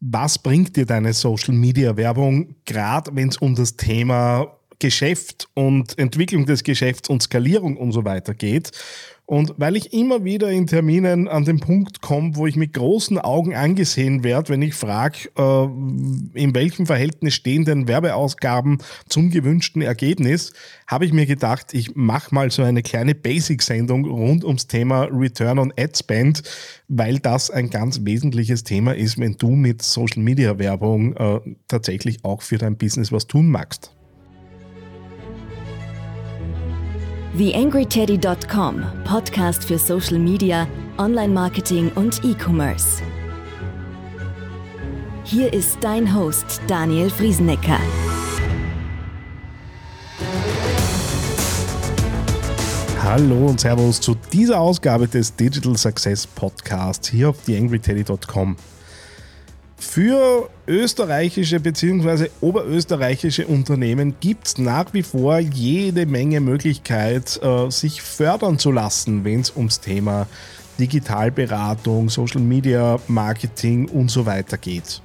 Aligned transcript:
was 0.00 0.38
bringt 0.38 0.76
dir 0.76 0.86
deine 0.86 1.12
Social-Media-Werbung, 1.12 2.56
gerade 2.64 3.14
wenn 3.14 3.28
es 3.28 3.36
um 3.36 3.54
das 3.54 3.76
Thema 3.76 4.56
Geschäft 4.78 5.46
und 5.54 5.98
Entwicklung 5.98 6.46
des 6.46 6.64
Geschäfts 6.64 7.10
und 7.10 7.22
Skalierung 7.22 7.76
und 7.76 7.92
so 7.92 8.04
weiter 8.04 8.34
geht. 8.34 8.72
Und 9.30 9.54
weil 9.58 9.76
ich 9.76 9.92
immer 9.92 10.24
wieder 10.24 10.50
in 10.50 10.66
Terminen 10.66 11.28
an 11.28 11.44
den 11.44 11.60
Punkt 11.60 12.00
komme, 12.00 12.34
wo 12.34 12.48
ich 12.48 12.56
mit 12.56 12.72
großen 12.72 13.16
Augen 13.16 13.54
angesehen 13.54 14.24
werde, 14.24 14.48
wenn 14.48 14.60
ich 14.60 14.74
frage, 14.74 15.30
äh, 15.38 15.64
in 16.34 16.52
welchem 16.52 16.84
Verhältnis 16.84 17.34
stehen 17.34 17.64
denn 17.64 17.86
Werbeausgaben 17.86 18.78
zum 19.08 19.30
gewünschten 19.30 19.82
Ergebnis, 19.82 20.52
habe 20.88 21.04
ich 21.04 21.12
mir 21.12 21.26
gedacht, 21.26 21.74
ich 21.74 21.94
mache 21.94 22.34
mal 22.34 22.50
so 22.50 22.64
eine 22.64 22.82
kleine 22.82 23.14
Basic-Sendung 23.14 24.04
rund 24.04 24.44
ums 24.44 24.66
Thema 24.66 25.04
Return 25.04 25.60
on 25.60 25.72
Ad 25.78 25.92
Spend, 25.96 26.42
weil 26.88 27.20
das 27.20 27.52
ein 27.52 27.70
ganz 27.70 28.04
wesentliches 28.04 28.64
Thema 28.64 28.96
ist, 28.96 29.16
wenn 29.20 29.36
du 29.36 29.50
mit 29.50 29.80
Social-Media-Werbung 29.80 31.14
äh, 31.14 31.40
tatsächlich 31.68 32.24
auch 32.24 32.42
für 32.42 32.58
dein 32.58 32.76
Business 32.76 33.12
was 33.12 33.28
tun 33.28 33.48
magst. 33.48 33.92
TheAngryTeddy.com, 37.36 38.82
Podcast 39.04 39.64
für 39.64 39.78
Social 39.78 40.18
Media, 40.18 40.66
Online-Marketing 40.98 41.92
und 41.94 42.24
E-Commerce. 42.24 43.02
Hier 45.22 45.52
ist 45.52 45.78
dein 45.80 46.12
Host 46.12 46.60
Daniel 46.66 47.08
Friesenecker. 47.08 47.78
Hallo 53.00 53.46
und 53.46 53.60
Servus 53.60 54.00
zu 54.00 54.16
dieser 54.32 54.58
Ausgabe 54.58 55.06
des 55.06 55.36
Digital 55.36 55.76
Success 55.76 56.26
Podcasts 56.26 57.10
hier 57.10 57.28
auf 57.28 57.44
TheAngryTeddy.com. 57.44 58.56
Für 59.80 60.50
österreichische 60.66 61.58
bzw. 61.58 62.28
oberösterreichische 62.42 63.46
Unternehmen 63.46 64.14
gibt 64.20 64.46
es 64.46 64.58
nach 64.58 64.92
wie 64.92 65.02
vor 65.02 65.38
jede 65.38 66.04
Menge 66.04 66.40
Möglichkeit, 66.40 67.40
äh, 67.42 67.70
sich 67.70 68.02
fördern 68.02 68.58
zu 68.58 68.72
lassen, 68.72 69.24
wenn 69.24 69.40
es 69.40 69.56
ums 69.56 69.80
Thema 69.80 70.28
Digitalberatung, 70.78 72.10
Social 72.10 72.42
Media 72.42 73.00
Marketing 73.08 73.88
und 73.88 74.10
so 74.10 74.26
weiter 74.26 74.58
geht. 74.58 75.00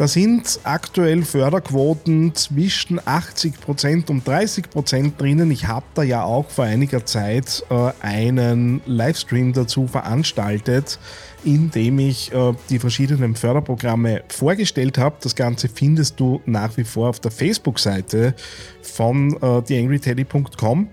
Da 0.00 0.08
sind 0.08 0.60
aktuell 0.64 1.24
Förderquoten 1.24 2.34
zwischen 2.34 2.98
80% 3.00 4.08
und 4.08 4.26
30% 4.26 5.18
drinnen. 5.18 5.50
Ich 5.50 5.66
habe 5.66 5.84
da 5.92 6.02
ja 6.02 6.24
auch 6.24 6.48
vor 6.48 6.64
einiger 6.64 7.04
Zeit 7.04 7.62
äh, 7.68 7.92
einen 8.00 8.80
Livestream 8.86 9.52
dazu 9.52 9.86
veranstaltet, 9.86 10.98
in 11.44 11.70
dem 11.70 11.98
ich 11.98 12.32
äh, 12.32 12.54
die 12.70 12.78
verschiedenen 12.78 13.36
Förderprogramme 13.36 14.22
vorgestellt 14.28 14.96
habe. 14.96 15.16
Das 15.20 15.36
Ganze 15.36 15.68
findest 15.68 16.18
du 16.18 16.40
nach 16.46 16.78
wie 16.78 16.84
vor 16.84 17.10
auf 17.10 17.20
der 17.20 17.30
Facebook-Seite 17.30 18.32
von 18.80 19.36
äh, 19.42 19.60
theangryteddy.com. 19.60 20.88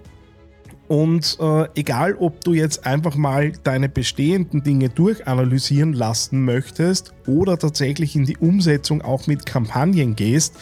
Und 0.88 1.38
äh, 1.42 1.68
egal, 1.76 2.16
ob 2.16 2.44
du 2.44 2.54
jetzt 2.54 2.86
einfach 2.86 3.16
mal 3.16 3.52
deine 3.64 3.90
bestehenden 3.90 4.64
Dinge 4.64 4.90
durchanalysieren 4.90 5.94
lassen 5.94 6.46
möchtest 6.46 7.14
oder 7.26 7.58
tatsächlich 7.60 8.16
in 8.16 8.26
die 8.26 8.38
Umsetzung 8.38 9.02
auch 9.02 9.28
mit 9.28 9.46
Kampagnen 9.46 10.16
gehst, 10.16 10.56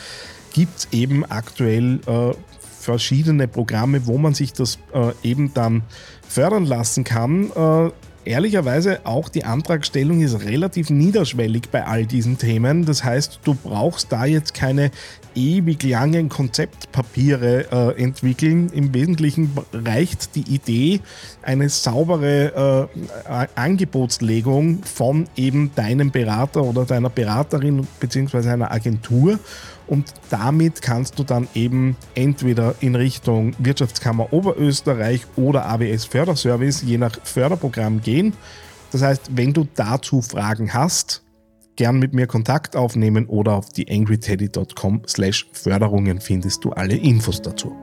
gibt 0.53 0.77
es 0.77 0.87
eben 0.91 1.25
aktuell 1.25 1.99
äh, 2.07 2.33
verschiedene 2.79 3.47
Programme, 3.47 4.07
wo 4.07 4.17
man 4.17 4.33
sich 4.33 4.53
das 4.53 4.79
äh, 4.93 5.11
eben 5.21 5.53
dann 5.53 5.83
fördern 6.27 6.65
lassen 6.65 7.03
kann. 7.03 7.51
Ehrlicherweise 8.25 9.01
auch 9.05 9.29
die 9.29 9.43
Antragstellung 9.43 10.21
ist 10.21 10.43
relativ 10.43 10.89
niederschwellig 10.89 11.69
bei 11.71 11.85
all 11.85 12.07
diesen 12.07 12.39
Themen. 12.39 12.83
Das 12.83 13.03
heißt, 13.03 13.41
du 13.43 13.53
brauchst 13.53 14.11
da 14.11 14.25
jetzt 14.25 14.55
keine 14.55 14.89
ewig 15.35 15.83
langen 15.83 16.29
Konzeptpapiere 16.29 17.71
äh, 17.71 18.01
entwickeln. 18.01 18.69
Im 18.73 18.93
Wesentlichen 18.95 19.51
reicht 19.73 20.35
die 20.35 20.55
Idee, 20.55 21.01
eine 21.43 21.69
saubere 21.69 22.89
äh, 23.29 23.47
Angebotslegung 23.55 24.83
von 24.83 25.27
eben 25.35 25.71
deinem 25.75 26.09
Berater 26.09 26.63
oder 26.63 26.85
deiner 26.85 27.09
Beraterin 27.09 27.87
bzw. 27.99 28.49
einer 28.49 28.71
Agentur 28.71 29.39
und 29.87 30.13
damit 30.29 30.81
kannst 30.81 31.19
du 31.19 31.23
dann 31.23 31.47
eben 31.53 31.95
entweder 32.15 32.75
in 32.79 32.95
Richtung 32.95 33.53
Wirtschaftskammer 33.59 34.31
Oberösterreich 34.33 35.25
oder 35.35 35.67
AWS 35.67 36.05
Förderservice 36.05 36.83
je 36.83 36.97
nach 36.97 37.17
Förderprogramm 37.23 38.01
gehen. 38.01 38.33
Das 38.91 39.01
heißt, 39.01 39.35
wenn 39.35 39.53
du 39.53 39.67
dazu 39.75 40.21
Fragen 40.21 40.73
hast, 40.73 41.23
gern 41.75 41.99
mit 41.99 42.13
mir 42.13 42.27
Kontakt 42.27 42.75
aufnehmen 42.75 43.25
oder 43.27 43.53
auf 43.53 43.69
theangryteddy.com 43.69 45.03
slash 45.07 45.47
Förderungen 45.51 46.21
findest 46.21 46.63
du 46.63 46.71
alle 46.71 46.95
Infos 46.95 47.41
dazu. 47.41 47.75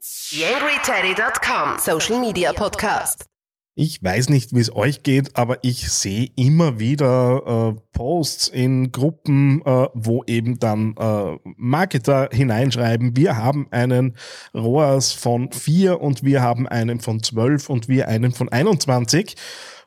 TheAngryTeddy.com 0.00 1.78
Social 1.78 2.20
Media 2.20 2.52
Podcast. 2.52 3.31
Ich 3.74 4.02
weiß 4.02 4.28
nicht, 4.28 4.54
wie 4.54 4.60
es 4.60 4.76
euch 4.76 5.02
geht, 5.02 5.34
aber 5.34 5.64
ich 5.64 5.90
sehe 5.90 6.28
immer 6.36 6.78
wieder 6.78 7.74
äh, 7.74 7.80
Posts 7.94 8.48
in 8.48 8.92
Gruppen, 8.92 9.62
äh, 9.64 9.88
wo 9.94 10.22
eben 10.26 10.58
dann 10.58 10.94
äh, 10.98 11.38
Marketer 11.56 12.28
hineinschreiben, 12.30 13.16
wir 13.16 13.38
haben 13.38 13.68
einen 13.70 14.14
ROAS 14.54 15.12
von 15.12 15.50
4 15.52 16.02
und 16.02 16.22
wir 16.22 16.42
haben 16.42 16.68
einen 16.68 17.00
von 17.00 17.22
12 17.22 17.70
und 17.70 17.88
wir 17.88 18.08
einen 18.08 18.32
von 18.32 18.50
21. 18.50 19.36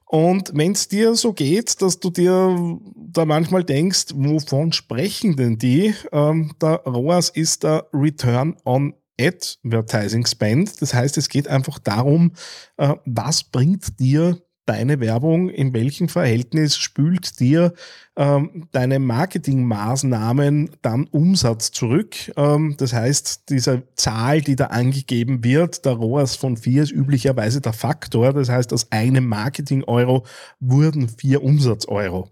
Und 0.06 0.52
wenn 0.56 0.72
es 0.72 0.88
dir 0.88 1.14
so 1.14 1.34
geht, 1.34 1.80
dass 1.84 2.00
du 2.00 2.10
dir 2.10 2.80
da 2.96 3.26
manchmal 3.26 3.64
denkst, 3.64 4.16
wovon 4.16 4.72
sprechen 4.72 5.36
denn 5.36 5.60
die? 5.60 5.94
Ähm, 6.12 6.54
der 6.60 6.82
ROAS 6.88 7.30
ist 7.30 7.64
der 7.64 7.88
Return 7.94 8.56
on 8.66 8.96
Advertising 9.20 10.26
Spend. 10.26 10.82
Das 10.82 10.94
heißt, 10.94 11.18
es 11.18 11.30
geht 11.30 11.48
einfach 11.48 11.80
darum, 11.80 12.34
äh, 12.78 12.94
was 13.06 13.44
bringt 13.44 14.00
dir 14.00 14.42
deine 14.66 15.00
Werbung, 15.00 15.50
in 15.50 15.74
welchem 15.74 16.10
Verhältnis 16.10 16.78
spült 16.78 17.40
dir 17.40 17.74
ähm, 18.16 18.68
deine 18.72 19.00
Marketingmaßnahmen 19.00 20.72
dann 20.82 21.06
Umsatz 21.06 21.72
zurück. 21.72 22.16
Ähm, 22.36 22.76
das 22.78 22.94
heißt, 22.94 23.50
diese 23.50 23.84
Zahl, 23.96 24.42
die 24.42 24.56
da 24.56 24.68
angegeben 24.68 25.44
wird, 25.44 25.86
der 25.86 25.94
ROAS 25.94 26.36
von 26.36 26.58
4 26.58 26.84
ist 26.84 26.92
üblicherweise 26.92 27.62
der 27.62 27.74
Faktor. 27.74 28.34
Das 28.34 28.50
heißt, 28.50 28.74
aus 28.74 28.92
einem 28.92 29.28
Marketing-Euro 29.28 30.26
wurden 30.60 31.10
vier 31.10 31.44
Umsatz-Euro. 31.44 32.32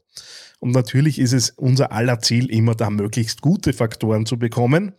Und 0.63 0.72
natürlich 0.72 1.19
ist 1.19 1.34
es 1.34 1.50
unser 1.50 1.91
aller 1.91 2.22
Ziel, 2.22 2.50
immer 2.50 2.74
da 2.74 2.90
möglichst 2.90 3.41
gute 3.41 3.74
Faktoren 3.74 4.25
zu 4.25 4.40
bekommen. 4.40 4.94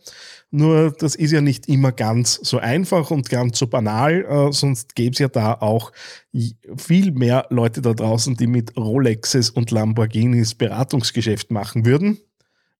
Nur 0.51 0.91
das 0.91 1.15
ist 1.15 1.31
ja 1.31 1.41
nicht 1.41 1.67
immer 1.67 1.91
ganz 1.91 2.35
so 2.35 2.59
einfach 2.59 3.09
und 3.09 3.31
ganz 3.31 3.57
so 3.57 3.65
banal, 3.65 4.25
äh, 4.29 4.51
sonst 4.51 4.93
gäbe 4.93 5.13
es 5.13 5.17
ja 5.17 5.27
da 5.27 5.55
auch 5.55 5.91
viel 6.77 7.11
mehr 7.13 7.47
Leute 7.49 7.81
da 7.81 7.95
draußen, 7.95 8.37
die 8.37 8.45
mit 8.45 8.77
Rolexes 8.77 9.49
und 9.49 9.71
Lamborghinis 9.71 10.53
Beratungsgeschäft 10.53 11.49
machen 11.49 11.83
würden, 11.83 12.19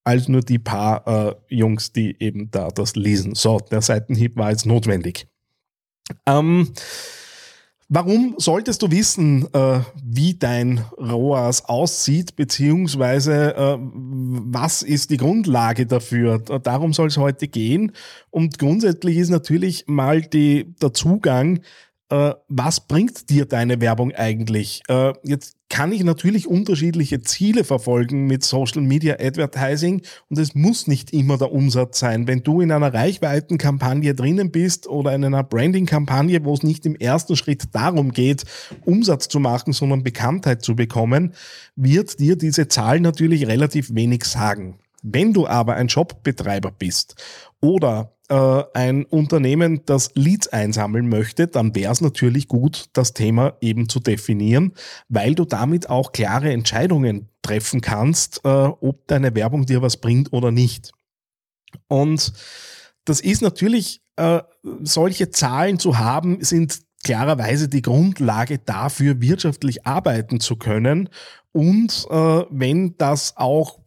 als 0.03 0.27
nur 0.27 0.41
die 0.41 0.59
paar 0.59 1.07
äh, 1.07 1.35
Jungs, 1.49 1.91
die 1.91 2.15
eben 2.19 2.51
da 2.51 2.69
das 2.69 2.95
lesen. 2.95 3.33
So, 3.33 3.57
der 3.57 3.81
Seitenhieb 3.81 4.37
war 4.37 4.51
jetzt 4.51 4.67
notwendig. 4.67 5.27
Ähm, 6.27 6.71
Warum 7.87 8.33
solltest 8.39 8.81
du 8.81 8.89
wissen, 8.89 9.47
äh, 9.53 9.79
wie 10.03 10.33
dein 10.33 10.83
ROAS 10.97 11.65
aussieht, 11.65 12.35
beziehungsweise 12.35 13.55
äh, 13.55 13.77
was 13.79 14.81
ist 14.81 15.11
die 15.11 15.17
Grundlage 15.17 15.85
dafür? 15.85 16.39
Darum 16.39 16.93
soll 16.93 17.07
es 17.07 17.17
heute 17.17 17.47
gehen. 17.47 17.91
Und 18.31 18.57
grundsätzlich 18.57 19.17
ist 19.17 19.29
natürlich 19.29 19.85
mal 19.87 20.21
die, 20.21 20.73
der 20.81 20.93
Zugang 20.93 21.61
äh, 22.09 22.33
was 22.47 22.81
bringt 22.81 23.29
dir 23.29 23.45
deine 23.45 23.81
Werbung 23.81 24.13
eigentlich? 24.13 24.83
Äh, 24.87 25.13
jetzt 25.23 25.54
kann 25.69 25.91
ich 25.91 26.03
natürlich 26.03 26.47
unterschiedliche 26.47 27.21
Ziele 27.21 27.63
verfolgen 27.63 28.27
mit 28.27 28.43
Social 28.43 28.81
Media 28.81 29.15
Advertising 29.19 30.01
und 30.29 30.37
es 30.37 30.53
muss 30.53 30.87
nicht 30.87 31.11
immer 31.11 31.37
der 31.37 31.51
Umsatz 31.51 31.99
sein. 31.99 32.27
Wenn 32.27 32.43
du 32.43 32.61
in 32.61 32.71
einer 32.71 32.93
Reichweitenkampagne 32.93 34.13
drinnen 34.13 34.51
bist 34.51 34.87
oder 34.87 35.13
in 35.13 35.25
einer 35.25 35.43
Branding-Kampagne, 35.43 36.45
wo 36.45 36.53
es 36.53 36.63
nicht 36.63 36.85
im 36.85 36.95
ersten 36.95 37.35
Schritt 37.35 37.63
darum 37.73 38.11
geht, 38.11 38.43
Umsatz 38.85 39.27
zu 39.27 39.39
machen, 39.39 39.73
sondern 39.73 40.03
Bekanntheit 40.03 40.61
zu 40.63 40.75
bekommen, 40.75 41.33
wird 41.75 42.19
dir 42.19 42.37
diese 42.37 42.67
Zahl 42.67 42.99
natürlich 42.99 43.47
relativ 43.47 43.93
wenig 43.93 44.23
sagen. 44.25 44.79
Wenn 45.01 45.33
du 45.33 45.47
aber 45.47 45.75
ein 45.75 45.89
Shopbetreiber 45.89 46.71
bist 46.71 47.15
oder 47.59 48.14
äh, 48.29 48.63
ein 48.73 49.05
Unternehmen, 49.05 49.81
das 49.85 50.11
Leads 50.15 50.47
einsammeln 50.47 51.09
möchte, 51.09 51.47
dann 51.47 51.75
wäre 51.75 51.91
es 51.91 52.01
natürlich 52.01 52.47
gut, 52.47 52.85
das 52.93 53.13
Thema 53.13 53.57
eben 53.61 53.89
zu 53.89 53.99
definieren, 53.99 54.73
weil 55.09 55.35
du 55.35 55.45
damit 55.45 55.89
auch 55.89 56.11
klare 56.11 56.51
Entscheidungen 56.51 57.29
treffen 57.41 57.81
kannst, 57.81 58.41
äh, 58.43 58.47
ob 58.47 59.07
deine 59.07 59.35
Werbung 59.35 59.65
dir 59.65 59.81
was 59.81 59.97
bringt 59.97 60.33
oder 60.33 60.51
nicht. 60.51 60.91
Und 61.87 62.33
das 63.05 63.21
ist 63.21 63.41
natürlich, 63.41 64.01
äh, 64.15 64.41
solche 64.81 65.29
Zahlen 65.29 65.77
zu 65.77 65.99
haben, 65.99 66.43
sind 66.43 66.81
klarerweise 67.03 67.69
die 67.69 67.83
Grundlage 67.83 68.57
dafür, 68.57 69.21
wirtschaftlich 69.21 69.85
arbeiten 69.85 70.39
zu 70.39 70.55
können. 70.55 71.09
Und 71.51 72.07
äh, 72.09 72.43
wenn 72.49 72.97
das 72.97 73.37
auch 73.37 73.79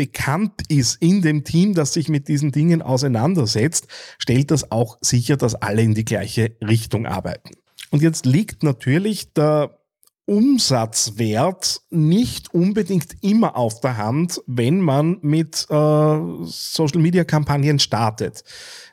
bekannt 0.00 0.62
ist 0.68 0.96
in 1.02 1.20
dem 1.20 1.44
Team, 1.44 1.74
das 1.74 1.92
sich 1.92 2.08
mit 2.08 2.26
diesen 2.26 2.52
Dingen 2.52 2.80
auseinandersetzt, 2.80 3.86
stellt 4.16 4.50
das 4.50 4.72
auch 4.72 4.96
sicher, 5.02 5.36
dass 5.36 5.54
alle 5.54 5.82
in 5.82 5.92
die 5.92 6.06
gleiche 6.06 6.56
Richtung 6.66 7.04
arbeiten. 7.04 7.50
Und 7.90 8.00
jetzt 8.00 8.24
liegt 8.24 8.62
natürlich 8.62 9.34
der 9.34 9.78
Umsatzwert 10.24 11.82
nicht 11.90 12.54
unbedingt 12.54 13.08
immer 13.20 13.58
auf 13.58 13.82
der 13.82 13.98
Hand, 13.98 14.40
wenn 14.46 14.80
man 14.80 15.18
mit 15.20 15.66
äh, 15.68 16.18
Social-Media-Kampagnen 16.44 17.78
startet. 17.78 18.42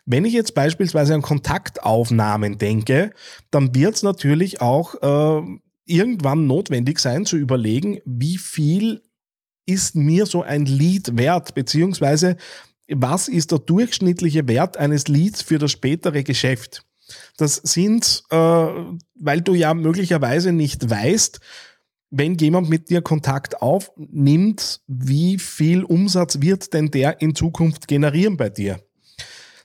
Wenn 0.06 0.26
ich 0.26 0.34
jetzt 0.34 0.56
beispielsweise 0.56 1.14
an 1.14 1.22
Kontaktaufnahmen 1.22 2.58
denke, 2.58 3.12
dann 3.50 3.74
wird 3.74 3.96
es 3.96 4.04
natürlich 4.04 4.60
auch 4.60 4.96
äh, 5.02 5.42
irgendwann 5.86 6.48
notwendig 6.48 7.00
sein 7.00 7.26
zu 7.26 7.38
überlegen, 7.38 8.00
wie 8.04 8.38
viel 8.38 9.04
ist 9.68 9.96
mir 9.96 10.26
so 10.26 10.42
ein 10.42 10.66
Lead 10.66 11.18
wert, 11.18 11.54
beziehungsweise 11.54 12.38
was 12.90 13.28
ist 13.28 13.52
der 13.52 13.60
durchschnittliche 13.60 14.48
Wert 14.48 14.78
eines 14.78 15.08
Leads 15.08 15.42
für 15.42 15.60
das 15.60 15.72
spätere 15.72 16.24
Geschäft? 16.24 16.84
Das 17.38 17.56
sind, 17.56 18.24
äh, 18.32 18.36
weil 18.36 19.42
du 19.42 19.54
ja 19.54 19.74
möglicherweise 19.74 20.52
nicht 20.52 20.90
weißt, 20.90 21.40
wenn 22.10 22.36
jemand 22.36 22.70
mit 22.70 22.90
dir 22.90 23.02
Kontakt 23.02 23.62
aufnimmt, 23.62 24.82
wie 24.88 25.38
viel 25.38 25.84
Umsatz 25.84 26.40
wird 26.42 26.74
denn 26.74 26.90
der 26.90 27.22
in 27.22 27.36
Zukunft 27.36 27.88
generieren 27.88 28.38
bei 28.38 28.50
dir? 28.50 28.80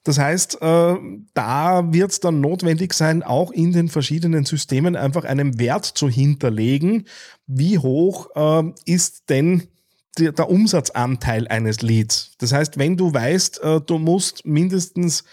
Das 0.05 0.19
heißt, 0.19 0.61
äh, 0.61 0.97
da 1.35 1.93
wird 1.93 2.11
es 2.11 2.19
dann 2.19 2.41
notwendig 2.41 2.93
sein, 2.93 3.23
auch 3.23 3.53
in 3.53 3.71
den 3.71 3.89
verschiedenen 3.89 4.45
Systemen 4.45 4.97
einfach 4.97 5.25
einen 5.25 5.61
Wert 5.61 5.85
zu 5.85 6.09
hinterlegen. 6.09 7.07
Wie 7.47 7.79
hoch 7.79 8.31
äh, 8.35 8.73
ist 8.85 9.31
denn 9.31 9.69
der, 10.19 10.49
Umsatzanteil 10.49 11.49
eines 11.49 11.83
Leads? 11.83 12.33
Das 12.39 12.53
heißt, 12.53 12.79
wenn 12.79 12.97
du 12.97 13.13
weißt, 13.13 13.63
äh, 13.63 13.81
du 13.81 13.99
musst 13.99 14.45
mindestens 14.47 15.25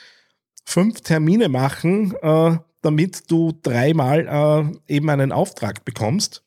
fünf 0.66 1.02
Termine 1.02 1.50
machen, 1.50 2.14
damit 2.84 3.32
du 3.32 3.58
dreimal 3.64 4.72
eben 4.88 5.10
einen 5.10 5.32
Auftrag 5.32 5.84
bekommst, 5.84 6.44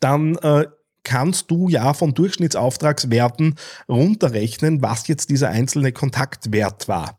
dann 0.00 0.38
kannst 1.06 1.50
du 1.50 1.68
ja 1.68 1.94
von 1.94 2.14
Durchschnittsauftragswerten 2.14 3.54
runterrechnen, 3.88 4.82
was 4.82 5.06
jetzt 5.06 5.30
dieser 5.30 5.50
einzelne 5.50 5.92
Kontaktwert 5.92 6.88
war. 6.88 7.18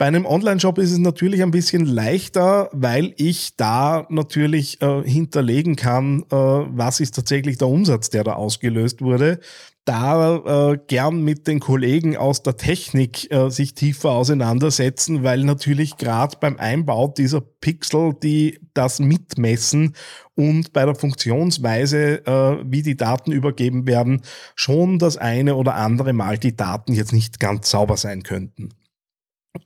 Bei 0.00 0.06
einem 0.06 0.24
Online-Shop 0.24 0.78
ist 0.78 0.92
es 0.92 0.98
natürlich 0.98 1.42
ein 1.42 1.50
bisschen 1.50 1.84
leichter, 1.84 2.70
weil 2.72 3.12
ich 3.18 3.58
da 3.58 4.06
natürlich 4.08 4.80
äh, 4.80 5.02
hinterlegen 5.02 5.76
kann, 5.76 6.22
äh, 6.22 6.36
was 6.36 7.00
ist 7.00 7.16
tatsächlich 7.16 7.58
der 7.58 7.68
Umsatz, 7.68 8.08
der 8.08 8.24
da 8.24 8.32
ausgelöst 8.32 9.02
wurde 9.02 9.40
da 9.86 10.72
äh, 10.72 10.78
gern 10.86 11.24
mit 11.24 11.48
den 11.48 11.58
Kollegen 11.58 12.16
aus 12.16 12.44
der 12.44 12.56
Technik 12.56 13.28
äh, 13.32 13.50
sich 13.50 13.74
tiefer 13.74 14.10
auseinandersetzen, 14.10 15.24
weil 15.24 15.42
natürlich 15.42 15.96
gerade 15.96 16.36
beim 16.38 16.58
Einbau 16.58 17.08
dieser 17.08 17.40
Pixel, 17.40 18.14
die 18.22 18.60
das 18.72 19.00
mitmessen 19.00 19.96
und 20.36 20.72
bei 20.72 20.84
der 20.84 20.94
Funktionsweise, 20.94 22.24
äh, 22.24 22.64
wie 22.64 22.82
die 22.82 22.96
Daten 22.96 23.32
übergeben 23.32 23.88
werden, 23.88 24.22
schon 24.54 25.00
das 25.00 25.16
eine 25.16 25.56
oder 25.56 25.74
andere 25.74 26.12
Mal 26.12 26.38
die 26.38 26.54
Daten 26.54 26.92
jetzt 26.92 27.12
nicht 27.12 27.40
ganz 27.40 27.70
sauber 27.70 27.96
sein 27.96 28.22
könnten. 28.22 28.68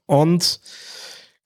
Und 0.06 0.60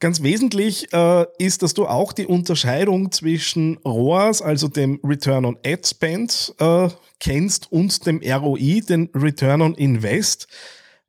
Ganz 0.01 0.23
wesentlich 0.23 0.93
äh, 0.93 1.27
ist, 1.39 1.65
dass 1.65 1.75
du 1.75 1.89
auch 1.89 2.13
die 2.13 2.27
Unterscheidung 2.27 3.11
zwischen 3.11 3.79
ROAS, 3.79 4.43
also 4.43 4.69
dem 4.69 5.01
Return 5.03 5.45
on 5.45 5.59
Ad 5.67 5.83
Spend, 5.89 6.55
äh, 6.61 6.89
kennst 7.19 7.73
und 7.73 8.07
dem 8.07 8.23
ROI, 8.23 8.81
den 8.89 9.11
Return 9.13 9.61
on 9.61 9.75
Invest, 9.75 10.47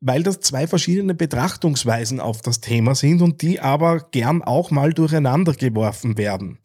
weil 0.01 0.23
das 0.23 0.39
zwei 0.39 0.65
verschiedene 0.65 1.13
Betrachtungsweisen 1.13 2.19
auf 2.19 2.41
das 2.41 2.61
Thema 2.61 2.95
sind 2.95 3.21
und 3.21 3.43
die 3.43 3.59
aber 3.59 3.99
gern 4.09 4.41
auch 4.41 4.71
mal 4.71 4.91
durcheinander 4.91 5.53
geworfen 5.53 6.17
werden. 6.17 6.57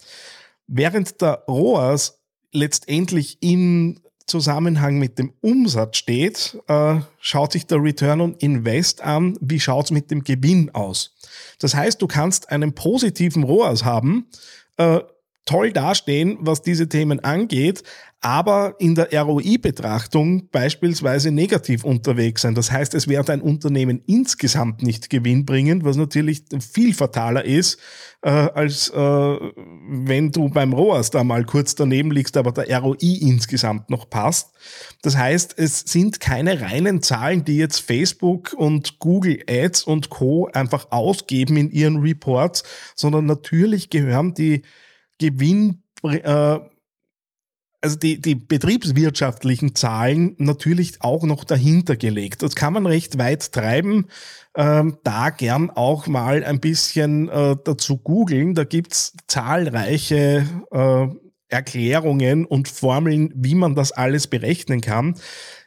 Während 0.66 1.20
der 1.20 1.44
ROAS 1.46 2.22
letztendlich 2.52 3.36
im 3.42 4.00
Zusammenhang 4.26 4.98
mit 4.98 5.18
dem 5.18 5.32
Umsatz 5.42 5.98
steht, 5.98 6.58
äh, 6.66 7.00
schaut 7.20 7.52
sich 7.52 7.66
der 7.66 7.82
Return 7.82 8.20
on 8.20 8.34
Invest 8.34 9.02
an, 9.02 9.36
wie 9.40 9.60
schaut 9.60 9.86
es 9.86 9.90
mit 9.90 10.10
dem 10.10 10.24
Gewinn 10.24 10.70
aus. 10.74 11.14
Das 11.58 11.74
heißt, 11.74 12.00
du 12.00 12.06
kannst 12.06 12.50
einen 12.50 12.74
positiven 12.74 13.42
ROAS 13.42 13.84
haben, 13.84 14.26
äh, 14.78 15.00
toll 15.44 15.72
dastehen, 15.72 16.38
was 16.40 16.62
diese 16.62 16.88
Themen 16.88 17.20
angeht, 17.20 17.82
aber 18.24 18.76
in 18.78 18.94
der 18.94 19.10
ROI-Betrachtung 19.12 20.48
beispielsweise 20.50 21.30
negativ 21.30 21.84
unterwegs 21.84 22.40
sein. 22.40 22.54
Das 22.54 22.72
heißt, 22.72 22.94
es 22.94 23.06
wird 23.06 23.28
ein 23.28 23.42
Unternehmen 23.42 24.00
insgesamt 24.06 24.82
nicht 24.82 25.10
gewinnbringend, 25.10 25.84
was 25.84 25.98
natürlich 25.98 26.42
viel 26.58 26.94
fataler 26.94 27.44
ist, 27.44 27.78
äh, 28.22 28.30
als 28.30 28.88
äh, 28.88 28.96
wenn 28.96 30.30
du 30.30 30.48
beim 30.48 30.72
ROAS 30.72 31.10
da 31.10 31.22
mal 31.22 31.44
kurz 31.44 31.74
daneben 31.74 32.12
liegst, 32.12 32.38
aber 32.38 32.52
der 32.52 32.78
ROI 32.78 32.96
insgesamt 33.20 33.90
noch 33.90 34.08
passt. 34.08 34.54
Das 35.02 35.18
heißt, 35.18 35.58
es 35.58 35.80
sind 35.80 36.18
keine 36.18 36.62
reinen 36.62 37.02
Zahlen, 37.02 37.44
die 37.44 37.58
jetzt 37.58 37.80
Facebook 37.80 38.54
und 38.54 39.00
Google 39.00 39.42
Ads 39.46 39.82
und 39.82 40.08
Co. 40.08 40.48
einfach 40.50 40.86
ausgeben 40.92 41.58
in 41.58 41.70
ihren 41.70 41.98
Reports, 41.98 42.62
sondern 42.94 43.26
natürlich 43.26 43.90
gehören 43.90 44.32
die 44.32 44.62
Gewinn, 45.18 45.82
äh, 46.02 46.58
also 47.84 47.96
die, 47.96 48.18
die 48.18 48.34
betriebswirtschaftlichen 48.34 49.74
Zahlen 49.74 50.34
natürlich 50.38 51.02
auch 51.02 51.22
noch 51.22 51.44
dahinter 51.44 51.96
gelegt. 51.96 52.42
Das 52.42 52.54
kann 52.54 52.72
man 52.72 52.86
recht 52.86 53.18
weit 53.18 53.52
treiben. 53.52 54.06
Ähm, 54.56 54.96
da 55.04 55.28
gern 55.28 55.70
auch 55.70 56.06
mal 56.06 56.42
ein 56.44 56.60
bisschen 56.60 57.28
äh, 57.28 57.56
dazu 57.62 57.98
googeln. 57.98 58.54
Da 58.54 58.64
gibt's 58.64 59.12
zahlreiche 59.26 60.46
äh, 60.70 61.06
Erklärungen 61.48 62.46
und 62.46 62.68
Formeln, 62.68 63.30
wie 63.36 63.54
man 63.54 63.74
das 63.74 63.92
alles 63.92 64.28
berechnen 64.28 64.80
kann 64.80 65.14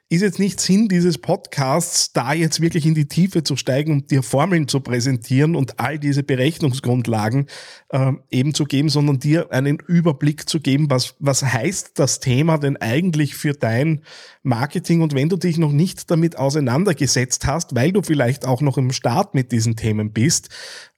ist 0.10 0.22
jetzt 0.22 0.40
nicht 0.40 0.62
Sinn 0.62 0.88
dieses 0.88 1.18
Podcasts, 1.18 2.14
da 2.14 2.32
jetzt 2.32 2.62
wirklich 2.62 2.86
in 2.86 2.96
die 2.96 3.10
Tiefe 3.10 3.44
zu 3.44 3.58
steigen 3.58 3.92
und 3.92 4.12
dir 4.12 4.24
Formeln 4.24 4.70
zu 4.70 4.80
präsentieren 4.80 5.54
und 5.56 5.82
all 5.82 6.00
diese 6.00 6.24
Berechnungsgrundlagen 6.24 7.48
äh, 7.90 8.14
eben 8.30 8.54
zu 8.54 8.64
geben, 8.64 8.88
sondern 8.88 9.20
dir 9.20 9.52
einen 9.52 9.80
Überblick 9.86 10.48
zu 10.48 10.62
geben, 10.62 10.90
was, 10.90 11.16
was 11.20 11.44
heißt 11.44 12.00
das 12.00 12.22
Thema 12.22 12.58
denn 12.58 12.78
eigentlich 12.78 13.36
für 13.36 13.52
dein 13.52 14.02
Marketing 14.44 15.02
und 15.02 15.14
wenn 15.14 15.28
du 15.28 15.36
dich 15.36 15.58
noch 15.58 15.74
nicht 15.74 16.10
damit 16.10 16.38
auseinandergesetzt 16.38 17.46
hast, 17.46 17.76
weil 17.76 17.92
du 17.92 18.02
vielleicht 18.02 18.46
auch 18.46 18.62
noch 18.62 18.78
im 18.78 18.94
Start 18.94 19.36
mit 19.36 19.52
diesen 19.52 19.76
Themen 19.76 20.14
bist, 20.14 20.50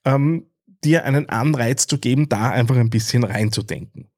ähm, 0.04 0.46
dir 0.84 1.04
einen 1.04 1.28
Anreiz 1.28 1.88
zu 1.88 1.98
geben, 1.98 2.28
da 2.28 2.50
einfach 2.50 2.76
ein 2.76 2.90
bisschen 2.90 3.24
reinzudenken. 3.24 4.09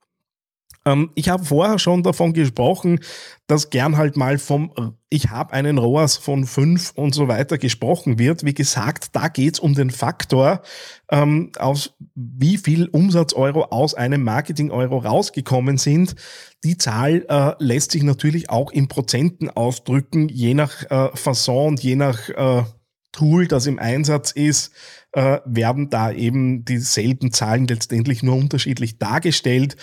Ähm, 0.85 1.11
ich 1.15 1.29
habe 1.29 1.45
vorher 1.45 1.79
schon 1.79 2.03
davon 2.03 2.33
gesprochen, 2.33 3.01
dass 3.47 3.71
gern 3.71 3.97
halt 3.97 4.17
mal 4.17 4.39
vom 4.39 4.97
ich 5.13 5.29
habe 5.29 5.53
einen 5.53 5.77
ROAS 5.77 6.17
von 6.17 6.47
fünf 6.47 6.93
und 6.95 7.15
so 7.15 7.29
weiter 7.29 7.59
gesprochen 7.59 8.19
wird. 8.19 8.47
Wie 8.47 8.55
gesagt, 8.55 9.09
da 9.13 9.29
geht's 9.29 9.61
um 9.61 9.75
den 9.75 9.91
Faktor, 9.91 10.63
ähm, 11.11 11.53
aus 11.59 11.93
wie 12.15 12.57
viel 12.57 12.89
Umsatz-Euro 12.89 13.65
aus 13.65 13.93
einem 13.93 14.23
Marketing-Euro 14.25 14.99
rausgekommen 14.99 15.77
sind. 15.77 16.15
Die 16.65 16.79
Zahl 16.79 17.27
äh, 17.29 17.53
lässt 17.63 17.93
sich 17.93 18.05
natürlich 18.05 18.49
auch 18.49 18.71
in 18.71 18.89
Prozenten 18.89 19.51
ausdrücken, 19.51 20.31
je 20.31 20.55
nach 20.55 20.91
äh, 20.91 21.11
Fasson 21.15 21.73
und 21.73 21.83
je 21.83 21.97
nach 21.97 22.31
äh, 22.31 22.65
Tool, 23.13 23.47
das 23.47 23.67
im 23.67 23.79
Einsatz 23.79 24.31
ist, 24.31 24.73
äh, 25.13 25.41
werden 25.45 25.91
da 25.91 26.11
eben 26.13 26.65
dieselben 26.65 27.33
Zahlen 27.33 27.67
letztendlich 27.67 28.23
nur 28.23 28.37
unterschiedlich 28.37 28.99
dargestellt. 28.99 29.77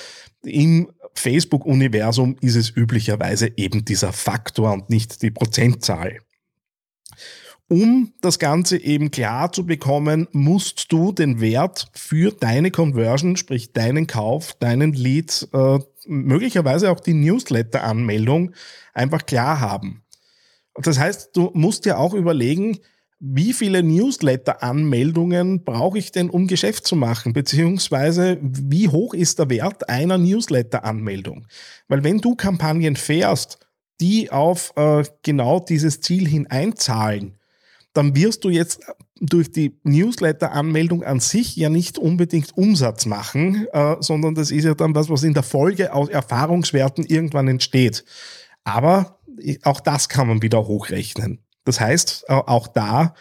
Im 0.44 0.92
Facebook-Universum 1.14 2.36
ist 2.42 2.56
es 2.56 2.70
üblicherweise 2.76 3.52
eben 3.58 3.86
dieser 3.86 4.14
Faktor 4.14 4.74
und 4.74 4.90
nicht 4.90 5.22
die 5.22 5.32
Prozentzahl. 5.32 6.20
Um 7.68 8.14
das 8.22 8.40
Ganze 8.40 8.78
eben 8.82 9.12
klar 9.12 9.52
zu 9.52 9.64
bekommen, 9.64 10.28
musst 10.32 10.92
du 10.92 11.12
den 11.12 11.40
Wert 11.40 11.92
für 11.94 12.32
deine 12.32 12.72
Conversion, 12.72 13.36
sprich 13.36 13.74
deinen 13.74 14.08
Kauf, 14.08 14.56
deinen 14.60 14.94
Lead, 14.94 15.48
äh, 15.54 15.78
möglicherweise 16.08 16.90
auch 16.90 17.00
die 17.00 17.14
Newsletter-Anmeldung 17.14 18.54
einfach 18.96 19.28
klar 19.28 19.60
haben. 19.60 20.02
Das 20.74 20.98
heißt, 20.98 21.36
du 21.36 21.52
musst 21.54 21.86
dir 21.86 22.00
auch 22.00 22.16
überlegen, 22.16 22.80
wie 23.20 23.52
viele 23.54 23.84
Newsletter-Anmeldungen 23.84 25.66
brauche 25.66 25.98
ich 25.98 26.12
denn, 26.12 26.30
um 26.30 26.48
Geschäft 26.48 26.88
zu 26.88 26.96
machen? 26.96 27.34
Beziehungsweise, 27.34 28.38
wie 28.42 28.88
hoch 28.88 29.14
ist 29.14 29.40
der 29.40 29.50
Wert 29.50 29.90
einer 29.90 30.18
Newsletter-Anmeldung? 30.18 31.46
Weil 31.90 32.04
wenn 32.04 32.20
du 32.20 32.36
Kampagnen 32.36 32.96
fährst, 32.96 33.60
die 34.00 34.32
auf 34.32 34.72
äh, 34.78 35.04
genau 35.24 35.60
dieses 35.60 36.00
Ziel 36.00 36.28
hin 36.28 36.48
einzahlen, 36.48 37.38
dann 37.94 38.16
wirst 38.16 38.46
du 38.46 38.50
jetzt 38.50 38.82
durch 39.20 39.52
die 39.52 39.78
Newsletter-Anmeldung 39.84 41.04
an 41.04 41.20
sich 41.20 41.58
ja 41.58 41.70
nicht 41.70 41.98
unbedingt 41.98 42.56
Umsatz 42.58 43.06
machen, 43.06 43.68
äh, 43.74 43.98
sondern 44.00 44.36
das 44.36 44.52
ist 44.52 44.64
ja 44.64 44.76
dann 44.76 44.96
was, 44.96 45.10
was 45.10 45.24
in 45.24 45.34
der 45.34 45.44
Folge 45.44 45.94
aus 45.94 46.08
Erfahrungswerten 46.08 47.04
irgendwann 47.06 47.50
entsteht. 47.50 48.06
Aber 48.64 49.20
auch 49.64 49.82
das 49.82 50.08
kann 50.08 50.28
man 50.28 50.42
wieder 50.42 50.66
hochrechnen. 50.68 51.40
Das 51.66 51.80
heißt, 51.80 52.30
auch 52.30 52.68
da 52.68 53.14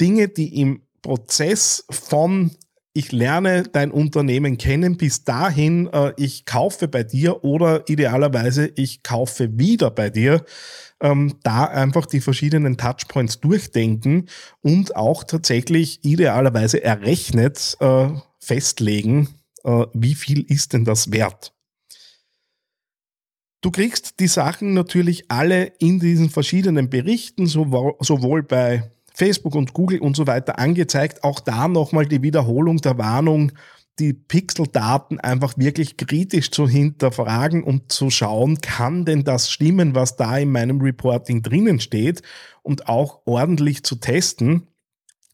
Dinge, 0.00 0.28
die 0.28 0.60
im 0.60 0.82
Prozess 1.02 1.84
von 1.90 2.50
ich 2.96 3.12
lerne 3.12 3.64
dein 3.64 3.90
Unternehmen 3.90 4.56
kennen, 4.56 4.96
bis 4.96 5.22
dahin 5.24 5.86
äh, 5.92 6.14
ich 6.16 6.46
kaufe 6.46 6.88
bei 6.88 7.04
dir 7.04 7.44
oder 7.44 7.86
idealerweise 7.90 8.68
ich 8.74 9.02
kaufe 9.02 9.58
wieder 9.58 9.90
bei 9.90 10.08
dir, 10.08 10.44
ähm, 11.02 11.34
da 11.42 11.64
einfach 11.64 12.06
die 12.06 12.22
verschiedenen 12.22 12.78
Touchpoints 12.78 13.40
durchdenken 13.40 14.28
und 14.62 14.96
auch 14.96 15.24
tatsächlich 15.24 16.04
idealerweise 16.06 16.82
errechnet 16.82 17.76
äh, 17.80 18.08
festlegen, 18.40 19.28
äh, 19.64 19.84
wie 19.92 20.14
viel 20.14 20.40
ist 20.40 20.72
denn 20.72 20.86
das 20.86 21.12
wert. 21.12 21.52
Du 23.66 23.72
kriegst 23.72 24.20
die 24.20 24.28
Sachen 24.28 24.74
natürlich 24.74 25.28
alle 25.28 25.72
in 25.80 25.98
diesen 25.98 26.30
verschiedenen 26.30 26.88
Berichten, 26.88 27.48
sowohl 27.48 28.44
bei 28.44 28.92
Facebook 29.12 29.56
und 29.56 29.72
Google 29.72 29.98
und 29.98 30.14
so 30.14 30.28
weiter 30.28 30.60
angezeigt. 30.60 31.24
Auch 31.24 31.40
da 31.40 31.66
nochmal 31.66 32.06
die 32.06 32.22
Wiederholung 32.22 32.76
der 32.76 32.96
Warnung, 32.96 33.50
die 33.98 34.12
Pixeldaten 34.12 35.18
einfach 35.18 35.58
wirklich 35.58 35.96
kritisch 35.96 36.52
zu 36.52 36.68
hinterfragen 36.68 37.64
und 37.64 37.90
zu 37.90 38.08
schauen, 38.08 38.60
kann 38.60 39.04
denn 39.04 39.24
das 39.24 39.50
stimmen, 39.50 39.96
was 39.96 40.14
da 40.14 40.38
in 40.38 40.52
meinem 40.52 40.80
Reporting 40.80 41.42
drinnen 41.42 41.80
steht 41.80 42.22
und 42.62 42.88
auch 42.88 43.22
ordentlich 43.24 43.82
zu 43.82 43.96
testen. 43.96 44.68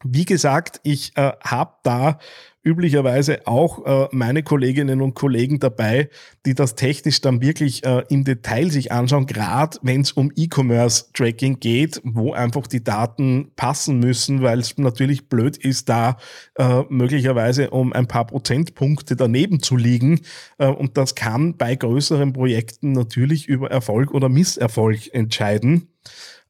Wie 0.05 0.25
gesagt, 0.25 0.81
ich 0.85 1.15
äh, 1.19 1.33
habe 1.45 1.75
da 1.83 2.19
üblicherweise 2.65 3.47
auch 3.47 3.85
äh, 3.85 4.09
meine 4.13 4.43
Kolleginnen 4.43 5.01
und 5.01 5.15
Kollegen 5.15 5.59
dabei, 5.59 6.09
die 6.47 6.55
das 6.55 6.75
technisch 6.75 7.21
dann 7.21 7.41
wirklich 7.41 7.85
äh, 7.85 8.05
im 8.09 8.25
Detail 8.25 8.71
sich 8.71 8.93
anschauen, 8.93 9.27
gerade 9.27 9.79
wenn 9.83 10.03
es 10.03 10.13
um 10.13 10.31
E-Commerce-Tracking 10.35 11.61
geht, 11.61 12.01
wo 12.05 12.33
einfach 12.33 12.67
die 12.67 12.85
Daten 12.85 13.51
passen 13.57 13.99
müssen, 13.99 14.43
weil 14.43 14.61
es 14.61 14.79
natürlich 14.79 15.29
blöd 15.29 15.57
ist, 15.57 15.89
da 15.89 16.19
äh, 16.57 16.83
möglicherweise 16.89 17.71
um 17.71 17.93
ein 17.93 18.07
paar 18.07 18.27
Prozentpunkte 18.27 19.17
daneben 19.17 19.61
zu 19.61 19.77
liegen. 19.77 20.21
Äh, 20.59 20.69
und 20.69 20.97
das 20.97 21.15
kann 21.15 21.57
bei 21.57 21.75
größeren 21.75 22.33
Projekten 22.33 22.93
natürlich 22.93 23.49
über 23.49 23.71
Erfolg 23.71 24.15
oder 24.15 24.29
Misserfolg 24.29 25.13
entscheiden. 25.13 25.89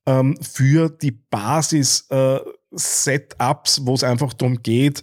Ähm, 0.04 0.36
für 0.40 0.90
die 0.90 1.12
Basis 1.12 2.06
äh, 2.10 2.40
Setups, 2.72 3.86
wo 3.86 3.94
es 3.94 4.02
einfach 4.02 4.32
darum 4.32 4.62
geht, 4.62 5.02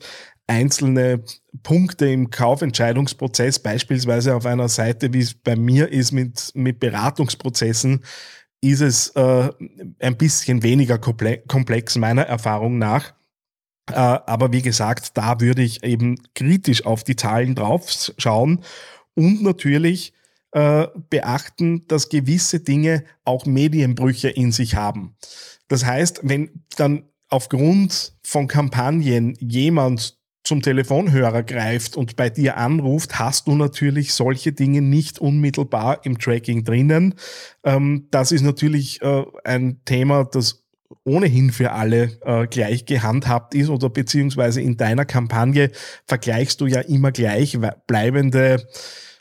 einzelne 0.49 1.23
Punkte 1.63 2.07
im 2.07 2.29
Kaufentscheidungsprozess, 2.29 3.59
beispielsweise 3.59 4.35
auf 4.35 4.45
einer 4.45 4.67
Seite, 4.67 5.13
wie 5.13 5.19
es 5.19 5.33
bei 5.33 5.55
mir 5.55 5.91
ist 5.91 6.11
mit, 6.11 6.51
mit 6.55 6.79
Beratungsprozessen, 6.79 8.03
ist 8.61 8.81
es 8.81 9.09
äh, 9.09 9.49
ein 9.99 10.17
bisschen 10.17 10.63
weniger 10.63 10.97
komplex 10.97 11.97
meiner 11.97 12.23
Erfahrung 12.23 12.77
nach. 12.77 13.13
Äh, 13.89 13.93
aber 13.93 14.51
wie 14.51 14.61
gesagt, 14.61 15.17
da 15.17 15.39
würde 15.39 15.61
ich 15.61 15.83
eben 15.83 16.17
kritisch 16.35 16.85
auf 16.85 17.03
die 17.03 17.15
Zahlen 17.15 17.55
drauf 17.55 18.11
schauen 18.17 18.63
und 19.15 19.41
natürlich 19.41 20.13
äh, 20.51 20.87
beachten, 21.09 21.87
dass 21.87 22.09
gewisse 22.09 22.59
Dinge 22.59 23.05
auch 23.23 23.45
Medienbrüche 23.45 24.29
in 24.29 24.51
sich 24.51 24.75
haben. 24.75 25.15
Das 25.67 25.85
heißt, 25.85 26.21
wenn 26.23 26.65
dann 26.75 27.03
aufgrund 27.29 28.13
von 28.23 28.47
Kampagnen 28.47 29.35
jemand 29.39 30.18
zum 30.43 30.61
Telefonhörer 30.61 31.43
greift 31.43 31.95
und 31.95 32.15
bei 32.15 32.29
dir 32.29 32.57
anruft, 32.57 33.19
hast 33.19 33.47
du 33.47 33.55
natürlich 33.55 34.13
solche 34.13 34.51
Dinge 34.51 34.81
nicht 34.81 35.19
unmittelbar 35.19 36.05
im 36.05 36.17
Tracking 36.17 36.63
drinnen. 36.63 37.15
Ähm, 37.63 38.07
das 38.11 38.31
ist 38.31 38.41
natürlich 38.41 39.01
äh, 39.01 39.25
ein 39.43 39.81
Thema, 39.85 40.25
das 40.25 40.63
ohnehin 41.03 41.51
für 41.51 41.71
alle 41.71 42.17
äh, 42.23 42.47
gleich 42.47 42.85
gehandhabt 42.85 43.53
ist 43.53 43.69
oder 43.69 43.89
beziehungsweise 43.89 44.61
in 44.61 44.77
deiner 44.77 45.05
Kampagne 45.05 45.71
vergleichst 46.07 46.61
du 46.61 46.65
ja 46.65 46.81
immer 46.81 47.11
gleich 47.11 47.57
bleibende 47.85 48.67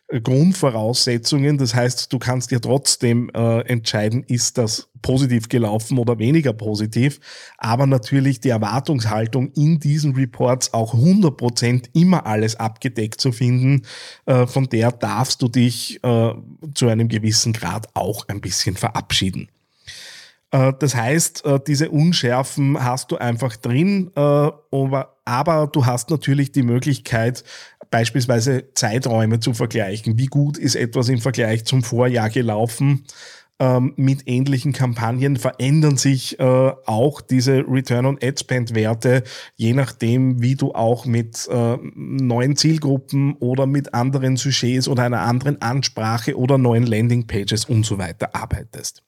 Grundvoraussetzungen. 0.09 1.59
Das 1.59 1.75
heißt, 1.75 2.13
du 2.13 2.19
kannst 2.19 2.51
dir 2.51 2.61
trotzdem 2.61 3.31
äh, 3.35 3.61
entscheiden, 3.63 4.23
ist 4.25 4.57
das 4.57 4.89
positiv 5.03 5.49
gelaufen 5.49 5.99
oder 5.99 6.19
weniger 6.19 6.53
positiv. 6.53 7.21
Aber 7.59 7.87
natürlich 7.87 8.41
die 8.41 8.49
Erwartungshaltung 8.49 9.53
in 9.53 9.79
diesen 9.81 10.15
Reports 10.15 10.73
auch 10.73 10.95
100% 10.95 11.91
immer 11.93 12.27
alles 12.27 12.57
abgedeckt 12.57 13.21
zu 13.21 13.33
finden, 13.33 13.83
äh, 14.27 14.47
von 14.47 14.69
der 14.69 14.93
darfst 14.93 15.43
du 15.43 15.49
dich 15.49 16.03
äh, 16.03 16.33
zu 16.75 16.89
einem 16.89 17.09
gewissen 17.09 17.53
Grad 17.53 17.89
auch 17.95 18.27
ein 18.29 18.41
bisschen 18.41 18.77
verabschieden. 18.77 19.49
Äh, 20.51 20.73
das 20.79 20.95
heißt, 20.95 21.45
äh, 21.45 21.61
diese 21.67 21.91
Unschärfen 21.91 22.83
hast 22.83 23.13
du 23.13 23.17
einfach 23.17 23.57
drin, 23.57 24.11
äh, 24.17 24.51
aber 25.25 25.67
du 25.71 25.85
hast 25.85 26.11
natürlich 26.11 26.53
die 26.53 26.63
Möglichkeit, 26.63 27.45
beispielsweise 27.91 28.73
Zeiträume 28.75 29.41
zu 29.41 29.55
vergleichen. 29.55 30.19
Wie 30.19 30.27
gut 30.27 30.59
ist 30.59 30.77
etwas 30.77 31.09
im 31.09 31.21
Vergleich 31.21 31.65
zum 31.65 31.83
Vorjahr 31.83 32.31
gelaufen? 32.31 33.05
Ähm, 33.61 33.93
mit 33.97 34.29
ähnlichen 34.29 34.73
Kampagnen 34.73 35.37
verändern 35.37 35.97
sich 35.97 36.39
äh, 36.39 36.45
auch 36.87 37.21
diese 37.21 37.65
Return 37.69 38.07
on 38.07 38.19
Ad 38.23 38.39
Spend 38.39 38.73
Werte, 38.73 39.25
je 39.57 39.73
nachdem, 39.73 40.41
wie 40.41 40.55
du 40.55 40.75
auch 40.75 41.07
mit 41.07 41.49
äh, 41.51 41.77
neuen 41.97 42.55
Zielgruppen 42.55 43.35
oder 43.41 43.67
mit 43.67 43.95
anderen 43.95 44.37
Sujets 44.37 44.87
oder 44.87 45.03
einer 45.03 45.23
anderen 45.23 45.61
Ansprache 45.61 46.39
oder 46.39 46.57
neuen 46.57 46.87
Landing 46.87 47.27
Pages 47.27 47.65
und 47.65 47.85
so 47.85 47.99
weiter 47.99 48.33
arbeitest. 48.33 49.03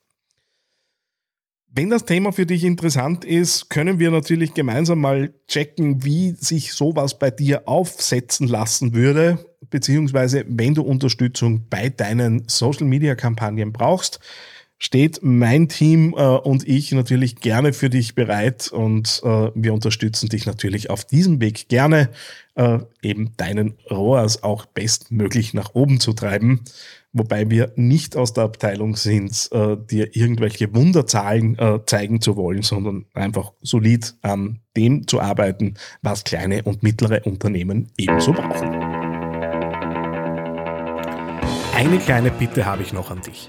Wenn 1.73 1.89
das 1.89 2.05
Thema 2.05 2.33
für 2.33 2.47
dich 2.47 2.65
interessant 2.65 3.25
ist, 3.25 3.71
können 3.71 4.01
wir 4.01 4.11
natürlich 4.11 4.55
gemeinsam 4.55 5.01
mal 5.01 5.33
checken, 5.47 6.03
wie 6.03 6.33
sich 6.33 6.73
sowas 6.73 7.17
bei 7.17 7.31
dir 7.31 7.69
aufsetzen 7.69 8.49
lassen 8.49 8.93
würde, 8.93 9.39
beziehungsweise 9.71 10.45
wenn 10.49 10.75
du 10.75 10.83
Unterstützung 10.83 11.69
bei 11.71 11.89
deinen 11.89 12.43
Social-Media-Kampagnen 12.49 13.73
brauchst, 13.73 14.19
steht 14.81 15.21
mein 15.23 15.69
Team 15.69 16.15
äh, 16.17 16.23
und 16.23 16.67
ich 16.67 16.91
natürlich 16.91 17.37
gerne 17.37 17.73
für 17.73 17.91
dich 17.91 18.17
bereit 18.17 18.73
und 18.73 19.21
äh, 19.23 19.51
wir 19.55 19.73
unterstützen 19.73 20.29
dich 20.29 20.47
natürlich 20.47 20.91
auf 20.91 21.05
diesem 21.05 21.41
Weg 21.41 21.69
gerne, 21.69 22.11
äh, 22.57 22.81
eben 23.01 23.37
deinen 23.37 23.75
ROAS 23.89 24.43
auch 24.43 24.67
bestmöglich 24.67 25.55
nach 25.55 25.75
oben 25.75 26.01
zu 26.01 26.13
treiben 26.13 26.65
wobei 27.13 27.51
wir 27.51 27.73
nicht 27.77 28.17
aus 28.17 28.33
der 28.33 28.45
Abteilung 28.45 28.97
sind, 28.97 29.49
äh, 29.53 29.77
dir 29.77 30.15
irgendwelche 30.17 30.75
Wunderzahlen 30.75 31.59
äh, 31.59 31.81
zeigen 31.85 32.21
zu 32.21 32.37
wollen, 32.37 32.63
sondern 32.63 33.07
einfach 33.15 33.53
solid 33.63 34.15
an 34.23 34.61
dem 34.77 35.07
zu 35.07 35.21
arbeiten, 35.21 35.75
was 36.03 36.25
kleine 36.25 36.63
und 36.63 36.83
mittlere 36.83 37.27
Unternehmen 37.27 37.91
ebenso 37.97 38.33
brauchen. 38.33 38.69
Eine 41.75 41.99
kleine 41.99 42.31
Bitte 42.31 42.67
habe 42.67 42.83
ich 42.83 42.93
noch 42.93 43.11
an 43.11 43.23
dich. 43.23 43.49